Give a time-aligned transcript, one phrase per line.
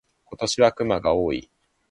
[0.25, 1.51] 今年は熊が多い。